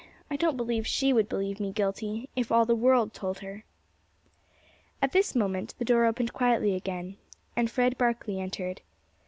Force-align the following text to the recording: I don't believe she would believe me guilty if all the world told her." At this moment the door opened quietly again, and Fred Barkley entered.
I 0.31 0.35
don't 0.35 0.57
believe 0.57 0.87
she 0.87 1.13
would 1.13 1.29
believe 1.29 1.59
me 1.59 1.71
guilty 1.71 2.27
if 2.35 2.51
all 2.51 2.65
the 2.65 2.73
world 2.73 3.13
told 3.13 3.37
her." 3.41 3.65
At 4.99 5.11
this 5.11 5.35
moment 5.35 5.75
the 5.77 5.85
door 5.85 6.05
opened 6.05 6.33
quietly 6.33 6.73
again, 6.73 7.17
and 7.55 7.69
Fred 7.69 7.99
Barkley 7.99 8.39
entered. 8.39 8.81